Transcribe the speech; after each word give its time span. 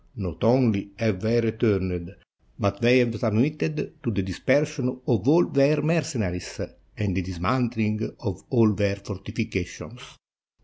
"Not 0.15 0.43
only 0.43 0.89
have 0.97 1.21
they 1.21 1.39
returned, 1.39 2.15
but 2.57 2.81
they 2.81 2.97
have 2.97 3.19
sub 3.19 3.33
mitted 3.33 4.01
to 4.01 4.09
the 4.09 4.23
dispersion 4.23 4.89
of 5.05 5.27
all 5.27 5.45
their 5.45 5.83
mercenaries 5.83 6.59
and 6.97 7.15
the 7.15 7.21
dismantHng 7.21 8.15
of 8.21 8.43
all 8.49 8.73
their 8.73 8.95
fortifications. 8.95 10.01